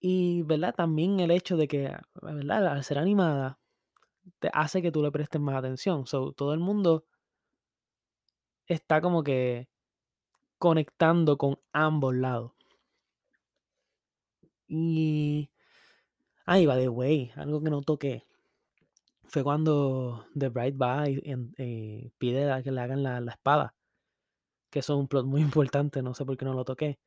Y, 0.00 0.42
¿verdad? 0.42 0.74
También 0.74 1.20
el 1.20 1.30
hecho 1.30 1.56
de 1.56 1.68
que, 1.68 1.96
¿verdad? 2.22 2.68
Al 2.68 2.84
ser 2.84 2.98
animada, 2.98 3.58
te 4.38 4.50
hace 4.52 4.82
que 4.82 4.92
tú 4.92 5.02
le 5.02 5.10
prestes 5.10 5.40
más 5.40 5.56
atención. 5.56 6.06
So, 6.06 6.32
todo 6.32 6.52
el 6.54 6.60
mundo 6.60 7.04
está 8.66 9.00
como 9.00 9.22
que 9.22 9.68
conectando 10.58 11.38
con 11.38 11.58
ambos 11.72 12.14
lados. 12.14 12.55
Y. 14.68 15.50
Ahí 16.46 16.66
va 16.66 16.76
de 16.76 16.88
way, 16.88 17.32
algo 17.36 17.62
que 17.62 17.70
no 17.70 17.82
toqué. 17.82 18.24
Fue 19.28 19.42
cuando 19.42 20.26
The 20.38 20.48
Bright 20.48 20.80
va 20.80 21.08
y, 21.08 21.20
y 21.58 22.10
pide 22.18 22.50
a 22.52 22.62
que 22.62 22.70
le 22.70 22.80
hagan 22.80 23.02
la, 23.02 23.20
la, 23.20 23.32
espada. 23.32 23.74
Que 24.70 24.80
eso 24.80 24.94
es 24.94 25.00
un 25.00 25.08
plot 25.08 25.26
muy 25.26 25.40
importante, 25.42 26.02
no 26.02 26.14
sé 26.14 26.24
por 26.24 26.36
qué 26.36 26.44
no 26.44 26.54
lo 26.54 26.64
toqué. 26.64 26.98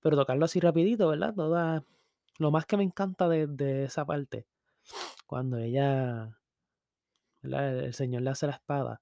Pero 0.00 0.16
tocarlo 0.16 0.44
así 0.44 0.60
rapidito, 0.60 1.08
¿verdad? 1.08 1.34
Toda. 1.34 1.84
Lo 2.38 2.50
más 2.50 2.66
que 2.66 2.76
me 2.76 2.84
encanta 2.84 3.28
de, 3.28 3.46
de 3.46 3.84
esa 3.84 4.04
parte. 4.04 4.46
Cuando 5.26 5.58
ella. 5.58 6.38
¿verdad? 7.42 7.78
El 7.84 7.94
señor 7.94 8.22
le 8.22 8.30
hace 8.30 8.46
la 8.46 8.54
espada. 8.54 9.00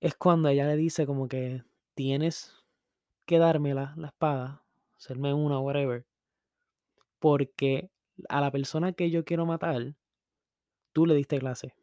Es 0.00 0.14
cuando 0.16 0.48
ella 0.48 0.66
le 0.66 0.76
dice 0.76 1.06
como 1.06 1.28
que 1.28 1.64
tienes 1.94 2.64
que 3.26 3.38
darme 3.38 3.74
la, 3.74 3.94
espada, 4.04 4.62
hacerme 4.96 5.32
una, 5.32 5.58
whatever, 5.58 6.04
porque 7.24 7.90
a 8.28 8.42
la 8.42 8.50
persona 8.50 8.92
que 8.92 9.10
yo 9.10 9.24
quiero 9.24 9.46
matar, 9.46 9.96
tú 10.92 11.06
le 11.06 11.14
diste 11.14 11.38
clase. 11.38 11.74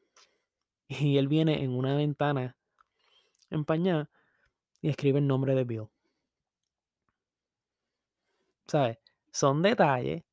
Y 0.88 1.18
él 1.18 1.28
viene 1.28 1.64
en 1.64 1.72
una 1.72 1.96
ventana 1.96 2.56
empañada 3.50 4.12
y 4.82 4.90
escribe 4.90 5.18
el 5.18 5.26
nombre 5.26 5.56
de 5.56 5.64
Bill. 5.64 5.88
¿Sabes? 8.68 9.00
Son 9.32 9.64
detalles 9.64 10.24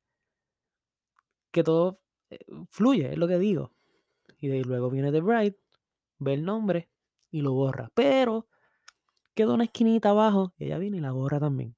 que 1.49 1.63
todo 1.63 2.03
eh, 2.29 2.45
fluye, 2.69 3.11
es 3.11 3.17
lo 3.17 3.27
que 3.27 3.39
digo. 3.39 3.73
Y 4.37 4.49
de 4.49 4.57
ahí 4.57 4.63
luego 4.63 4.91
viene 4.91 5.11
The 5.11 5.21
Bright, 5.21 5.57
ve 6.19 6.35
el 6.35 6.45
nombre 6.45 6.87
y 7.31 7.41
lo 7.41 7.53
borra. 7.53 7.89
Pero 7.95 8.47
queda 9.33 9.55
una 9.55 9.63
esquinita 9.63 10.11
abajo 10.11 10.53
y 10.59 10.65
ella 10.65 10.77
viene 10.77 10.97
y 10.97 11.01
la 11.01 11.13
borra 11.13 11.39
también. 11.39 11.75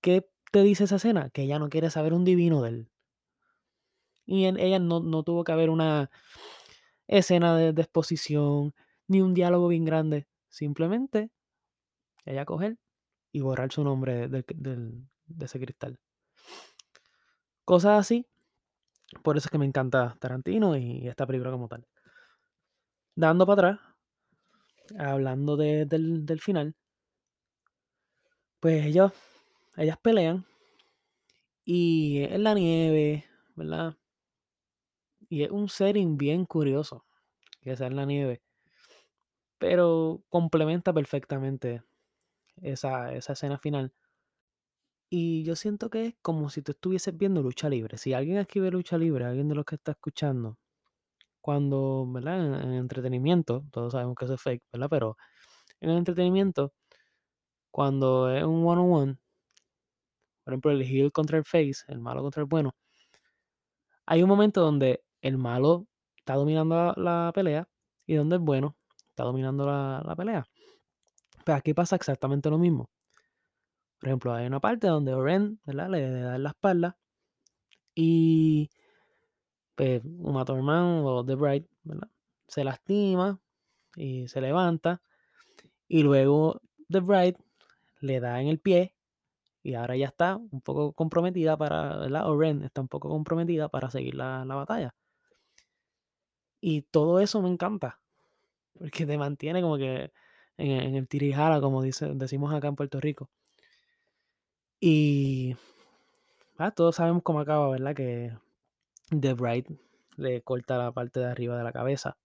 ¿Qué 0.00 0.28
te 0.50 0.62
dice 0.62 0.84
esa 0.84 0.96
escena? 0.96 1.30
Que 1.30 1.42
ella 1.42 1.58
no 1.58 1.68
quiere 1.68 1.90
saber 1.90 2.12
un 2.12 2.24
divino 2.24 2.62
de 2.62 2.68
él. 2.70 2.90
Y 4.26 4.44
en 4.44 4.58
ella 4.58 4.78
no, 4.78 5.00
no 5.00 5.22
tuvo 5.22 5.44
que 5.44 5.52
haber 5.52 5.70
una 5.70 6.10
escena 7.06 7.56
de, 7.56 7.68
exposición, 7.80 8.74
ni 9.06 9.20
un 9.22 9.34
diálogo 9.34 9.68
bien 9.68 9.84
grande. 9.84 10.26
Simplemente 10.48 11.30
ella 12.24 12.44
coger 12.44 12.78
y 13.32 13.40
borrar 13.40 13.72
su 13.72 13.84
nombre 13.84 14.28
de, 14.28 14.44
de, 14.54 14.92
de 15.26 15.44
ese 15.44 15.58
cristal. 15.58 15.98
Cosas 17.64 18.00
así. 18.00 18.26
Por 19.22 19.36
eso 19.36 19.46
es 19.46 19.50
que 19.50 19.58
me 19.58 19.66
encanta 19.66 20.16
Tarantino 20.20 20.76
y 20.76 21.08
esta 21.08 21.26
película 21.26 21.50
como 21.50 21.68
tal. 21.68 21.86
Dando 23.14 23.46
para 23.46 23.70
atrás, 23.70 23.80
hablando 24.98 25.56
de, 25.56 25.86
del, 25.86 26.24
del 26.24 26.40
final, 26.40 26.74
pues 28.60 28.86
ellos, 28.86 29.12
ellas 29.78 29.98
pelean 30.02 30.44
y 31.64 32.22
en 32.24 32.42
la 32.44 32.54
nieve, 32.54 33.24
¿verdad? 33.54 33.96
Y 35.28 35.42
es 35.42 35.50
un 35.50 35.68
setting 35.68 36.16
bien 36.16 36.46
curioso 36.46 37.04
que 37.60 37.76
sea 37.76 37.86
en 37.86 37.96
la 37.96 38.06
nieve. 38.06 38.42
Pero 39.58 40.22
complementa 40.28 40.92
perfectamente 40.92 41.82
esa, 42.62 43.12
esa 43.14 43.32
escena 43.34 43.58
final. 43.58 43.92
Y 45.10 45.42
yo 45.44 45.56
siento 45.56 45.90
que 45.90 46.06
es 46.06 46.14
como 46.22 46.50
si 46.50 46.62
tú 46.62 46.72
estuvieses 46.72 47.16
viendo 47.16 47.42
lucha 47.42 47.68
libre. 47.68 47.98
Si 47.98 48.12
alguien 48.14 48.38
escribe 48.38 48.70
lucha 48.70 48.98
libre, 48.98 49.24
alguien 49.24 49.48
de 49.48 49.54
los 49.54 49.64
que 49.64 49.76
está 49.76 49.92
escuchando, 49.92 50.58
cuando, 51.40 52.06
¿verdad? 52.10 52.44
En, 52.46 52.54
en, 52.54 52.72
entretenimiento, 52.74 53.64
todos 53.70 53.92
sabemos 53.92 54.16
que 54.16 54.24
eso 54.26 54.34
es 54.34 54.42
fake, 54.42 54.64
¿verdad? 54.72 54.88
Pero 54.90 55.16
en 55.80 55.90
el 55.90 55.98
entretenimiento, 55.98 56.74
cuando 57.70 58.30
es 58.30 58.44
un 58.44 58.66
one-on-one, 58.66 59.18
por 60.48 60.54
ejemplo, 60.54 60.70
el 60.70 60.80
heel 60.80 61.12
contra 61.12 61.36
el 61.36 61.44
face, 61.44 61.84
el 61.88 61.98
malo 61.98 62.22
contra 62.22 62.40
el 62.40 62.48
bueno, 62.48 62.74
hay 64.06 64.22
un 64.22 64.30
momento 64.30 64.62
donde 64.62 65.04
el 65.20 65.36
malo 65.36 65.86
está 66.16 66.36
dominando 66.36 66.94
la, 66.96 67.30
pelea 67.34 67.68
y 68.06 68.14
donde 68.14 68.36
el 68.36 68.40
bueno 68.40 68.74
está 69.10 69.24
dominando 69.24 69.66
la, 69.66 70.14
pelea. 70.16 70.46
Pero 71.44 71.58
aquí 71.58 71.74
pasa 71.74 71.96
exactamente 71.96 72.48
lo 72.48 72.56
mismo. 72.56 72.88
Por 74.00 74.08
ejemplo, 74.08 74.32
hay 74.32 74.46
una 74.46 74.58
parte 74.58 74.86
donde 74.86 75.12
Oren 75.12 75.60
le 75.66 75.74
da 75.74 76.36
en 76.36 76.42
la 76.42 76.48
espalda 76.48 76.96
y 77.94 78.70
pues, 79.74 80.00
Uma 80.02 80.46
o 80.48 81.24
The 81.26 81.34
Bright 81.34 81.66
se 82.46 82.64
lastima 82.64 83.38
y 83.96 84.28
se 84.28 84.40
levanta 84.40 85.02
y 85.88 86.02
luego 86.02 86.62
The 86.88 87.00
Bright 87.00 87.36
le 88.00 88.20
da 88.20 88.40
en 88.40 88.48
el 88.48 88.60
pie 88.60 88.94
y 89.62 89.74
ahora 89.74 89.96
ya 89.96 90.06
está 90.06 90.36
un 90.36 90.60
poco 90.60 90.92
comprometida 90.92 91.56
para, 91.56 91.96
¿verdad? 91.98 92.30
Oren 92.30 92.62
está 92.62 92.80
un 92.80 92.88
poco 92.88 93.08
comprometida 93.08 93.68
para 93.68 93.90
seguir 93.90 94.14
la, 94.14 94.44
la 94.44 94.54
batalla. 94.54 94.94
Y 96.60 96.82
todo 96.82 97.20
eso 97.20 97.40
me 97.42 97.48
encanta, 97.48 98.00
porque 98.78 99.06
te 99.06 99.18
mantiene 99.18 99.62
como 99.62 99.76
que 99.76 100.12
en, 100.56 100.70
en 100.70 100.94
el 100.96 101.08
tirijala, 101.08 101.60
como 101.60 101.82
dice, 101.82 102.10
decimos 102.14 102.52
acá 102.54 102.68
en 102.68 102.76
Puerto 102.76 103.00
Rico. 103.00 103.30
Y 104.80 105.56
ah, 106.58 106.70
todos 106.70 106.96
sabemos 106.96 107.22
cómo 107.22 107.40
acaba, 107.40 107.68
¿verdad? 107.68 107.94
Que 107.94 108.32
The 109.10 109.34
Bright 109.34 109.68
le 110.16 110.42
corta 110.42 110.78
la 110.78 110.92
parte 110.92 111.20
de 111.20 111.26
arriba 111.26 111.56
de 111.56 111.64
la 111.64 111.72
cabeza. 111.72 112.16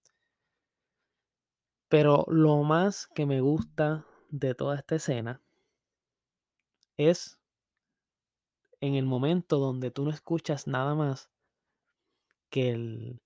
Pero 1.89 2.25
lo 2.27 2.63
más 2.63 3.07
que 3.07 3.25
me 3.25 3.39
gusta 3.41 4.05
de 4.29 4.55
toda 4.55 4.77
esta 4.77 4.95
escena 4.95 5.42
es 6.97 7.39
en 8.81 8.95
el 8.95 9.05
momento 9.05 9.59
donde 9.59 9.91
tú 9.91 10.03
no 10.03 10.11
escuchas 10.11 10.67
nada 10.67 10.93
más 10.95 11.29
que 12.49 12.69
el, 12.69 13.21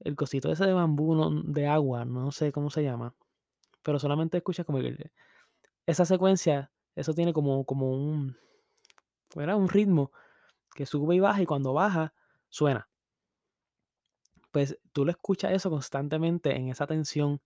el 0.00 0.16
cosito 0.16 0.50
ese 0.50 0.66
de 0.66 0.72
bambú 0.72 1.42
de 1.44 1.66
agua, 1.66 2.04
no 2.04 2.32
sé 2.32 2.52
cómo 2.52 2.70
se 2.70 2.82
llama, 2.82 3.14
pero 3.82 3.98
solamente 3.98 4.38
escuchas 4.38 4.66
como 4.66 4.80
esa 5.86 6.04
secuencia, 6.04 6.72
eso 6.94 7.14
tiene 7.14 7.32
como, 7.32 7.64
como 7.64 7.92
un, 7.92 8.36
¿verdad? 9.34 9.56
un 9.56 9.68
ritmo 9.68 10.12
que 10.74 10.86
sube 10.86 11.14
y 11.14 11.20
baja 11.20 11.42
y 11.42 11.46
cuando 11.46 11.72
baja 11.72 12.14
suena. 12.48 12.88
Pues 14.50 14.78
tú 14.92 15.04
lo 15.04 15.10
escuchas 15.10 15.52
eso 15.52 15.70
constantemente 15.70 16.56
en 16.56 16.68
esa 16.68 16.86
tensión 16.86 17.40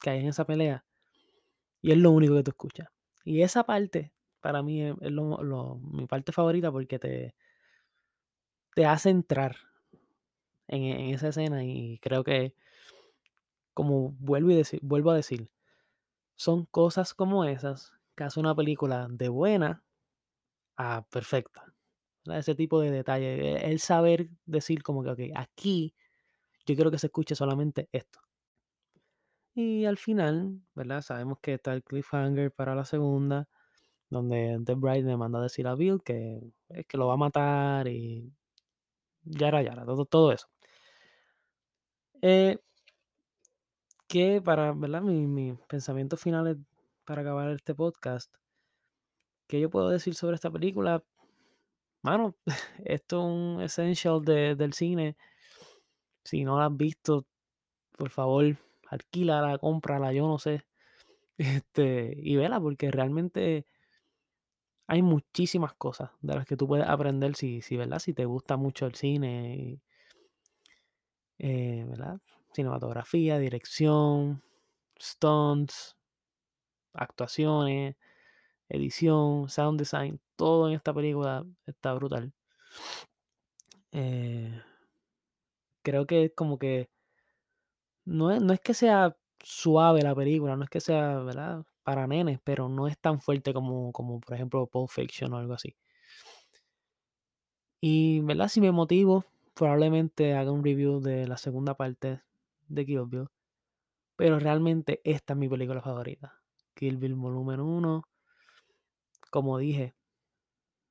que 0.00 0.10
hay 0.10 0.20
en 0.20 0.28
esa 0.28 0.44
pelea 0.44 0.84
y 1.80 1.92
es 1.92 1.98
lo 1.98 2.10
único 2.10 2.34
que 2.34 2.44
tú 2.44 2.50
escuchas. 2.50 2.88
Y 3.24 3.42
esa 3.42 3.64
parte 3.64 4.12
para 4.42 4.62
mí 4.62 4.82
es, 4.82 4.96
lo, 5.12 5.78
mi 5.82 6.06
parte 6.06 6.32
favorita 6.32 6.70
porque 6.70 6.98
te, 6.98 7.34
te 8.74 8.86
hace 8.86 9.10
entrar 9.10 9.56
en, 10.68 10.82
en, 10.84 11.14
esa 11.14 11.28
escena 11.28 11.64
y 11.64 11.98
creo 12.00 12.24
que, 12.24 12.54
como 13.74 14.12
vuelvo, 14.18 14.50
y 14.50 14.62
vuelvo 14.82 15.10
a 15.10 15.16
decir, 15.16 15.50
son 16.36 16.66
cosas 16.66 17.14
como 17.14 17.44
esas 17.44 17.92
que 18.16 18.24
hace 18.24 18.40
una 18.40 18.54
película 18.54 19.08
de 19.10 19.28
buena 19.28 19.84
a 20.76 21.06
perfecta. 21.10 21.74
Ese 22.26 22.54
tipo 22.54 22.80
de 22.80 22.90
detalle, 22.90 23.70
el 23.70 23.80
saber 23.80 24.30
decir 24.46 24.82
como 24.82 25.02
que, 25.16 25.32
aquí 25.36 25.94
Yo 26.66 26.74
quiero 26.76 26.90
que 26.90 26.98
se 26.98 27.08
escuche 27.08 27.34
solamente 27.36 27.88
esto. 27.92 28.20
Y 29.54 29.84
al 29.86 29.98
final, 29.98 30.60
¿verdad? 30.74 31.02
Sabemos 31.02 31.38
que 31.40 31.54
está 31.54 31.72
el 31.74 31.82
cliffhanger 31.82 32.52
para 32.52 32.74
la 32.74 32.84
segunda, 32.84 33.48
donde 34.12 34.60
The 34.64 34.74
Bride 34.74 35.04
le 35.04 35.16
manda 35.16 35.38
a 35.38 35.42
decir 35.42 35.66
a 35.66 35.74
Bill 35.74 36.02
que, 36.04 36.52
es 36.68 36.86
que 36.86 36.98
lo 36.98 37.06
va 37.06 37.14
a 37.14 37.16
matar 37.16 37.88
y 37.88 38.30
yara 39.24 39.62
yara, 39.62 39.86
todo, 39.86 40.04
todo 40.04 40.32
eso. 40.32 40.48
Eh, 42.20 42.58
que 44.08 44.42
para, 44.42 44.72
¿verdad? 44.72 45.00
Mis 45.00 45.26
mi 45.26 45.54
pensamientos 45.66 46.20
finales 46.20 46.58
para 47.06 47.22
acabar 47.22 47.48
este 47.50 47.74
podcast, 47.74 48.34
¿qué 49.48 49.60
yo 49.60 49.70
puedo 49.70 49.88
decir 49.88 50.14
sobre 50.14 50.34
esta 50.34 50.50
película? 50.50 51.02
Mano, 52.02 52.36
esto 52.84 53.20
es 53.20 53.24
un 53.24 53.62
essential 53.62 54.22
de, 54.22 54.56
del 54.56 54.74
cine. 54.74 55.16
Si 56.24 56.44
no 56.44 56.58
la 56.58 56.66
has 56.66 56.76
visto, 56.76 57.24
por 57.96 58.10
favor, 58.10 58.58
alquílala, 58.88 59.58
cómprala, 59.58 60.12
yo 60.12 60.26
no 60.26 60.38
sé. 60.38 60.64
Este, 61.38 62.14
y 62.16 62.36
vela, 62.36 62.60
porque 62.60 62.90
realmente 62.90 63.66
hay 64.92 65.00
muchísimas 65.00 65.72
cosas 65.72 66.10
de 66.20 66.34
las 66.34 66.44
que 66.44 66.54
tú 66.54 66.68
puedes 66.68 66.86
aprender 66.86 67.34
si, 67.34 67.62
si 67.62 67.78
¿verdad? 67.78 67.98
Si 67.98 68.12
te 68.12 68.26
gusta 68.26 68.58
mucho 68.58 68.84
el 68.84 68.94
cine, 68.94 69.80
eh, 71.38 71.86
¿verdad? 71.88 72.20
Cinematografía, 72.52 73.38
dirección, 73.38 74.42
stunts, 75.00 75.96
actuaciones, 76.92 77.96
edición, 78.68 79.48
sound 79.48 79.78
design, 79.78 80.20
todo 80.36 80.68
en 80.68 80.74
esta 80.74 80.92
película 80.92 81.46
está 81.66 81.94
brutal. 81.94 82.34
Eh, 83.92 84.60
creo 85.82 86.06
que 86.06 86.24
es 86.24 86.32
como 86.34 86.58
que 86.58 86.90
no 88.04 88.30
es, 88.30 88.40
no 88.42 88.52
es 88.52 88.60
que 88.60 88.74
sea 88.74 89.16
suave 89.40 90.02
la 90.02 90.14
película, 90.14 90.56
no 90.56 90.64
es 90.64 90.70
que 90.70 90.80
sea, 90.80 91.18
¿verdad? 91.20 91.64
Para 91.84 92.06
nenes, 92.06 92.40
pero 92.44 92.68
no 92.68 92.86
es 92.86 92.98
tan 92.98 93.20
fuerte 93.20 93.52
como, 93.52 93.92
como 93.92 94.20
por 94.20 94.34
ejemplo 94.34 94.66
Pulp 94.66 94.88
Fiction 94.90 95.32
o 95.32 95.38
algo 95.38 95.54
así. 95.54 95.76
Y, 97.80 98.20
¿verdad? 98.20 98.48
Si 98.48 98.60
me 98.60 98.70
motivo, 98.70 99.24
probablemente 99.54 100.34
haga 100.34 100.52
un 100.52 100.64
review 100.64 101.00
de 101.00 101.26
la 101.26 101.36
segunda 101.36 101.74
parte 101.74 102.22
de 102.68 102.86
Kill 102.86 103.06
Bill. 103.06 103.26
Pero 104.16 104.38
realmente 104.38 105.00
esta 105.04 105.32
es 105.34 105.38
mi 105.38 105.48
película 105.48 105.82
favorita. 105.82 106.40
Kill 106.74 106.96
Bill 106.96 107.14
Volumen 107.14 107.60
1. 107.60 108.04
Como 109.30 109.58
dije, 109.58 109.94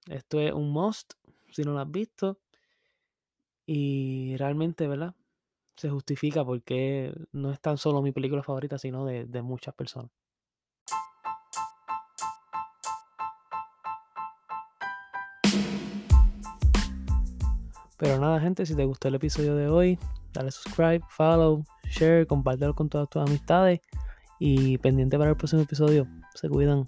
esto 0.07 0.39
es 0.39 0.51
un 0.51 0.71
must 0.71 1.13
si 1.51 1.63
no 1.63 1.73
lo 1.73 1.79
has 1.79 1.89
visto. 1.91 2.39
Y 3.65 4.35
realmente, 4.37 4.87
¿verdad? 4.87 5.15
Se 5.77 5.89
justifica 5.89 6.43
porque 6.45 7.13
no 7.31 7.51
es 7.51 7.61
tan 7.61 7.77
solo 7.77 8.01
mi 8.01 8.11
película 8.11 8.43
favorita, 8.43 8.77
sino 8.77 9.05
de, 9.05 9.25
de 9.25 9.41
muchas 9.41 9.73
personas. 9.75 10.11
Pero 18.01 18.19
nada, 18.19 18.39
gente, 18.39 18.65
si 18.65 18.73
te 18.73 18.83
gustó 18.83 19.09
el 19.09 19.15
episodio 19.15 19.55
de 19.55 19.67
hoy, 19.67 19.99
dale 20.33 20.49
subscribe, 20.49 21.01
follow, 21.07 21.63
share, 21.83 22.25
compártelo 22.25 22.73
con 22.73 22.89
todas 22.89 23.07
tus 23.07 23.21
amistades 23.21 23.79
y 24.39 24.79
pendiente 24.79 25.19
para 25.19 25.29
el 25.29 25.37
próximo 25.37 25.61
episodio. 25.61 26.07
Se 26.33 26.49
cuidan. 26.49 26.87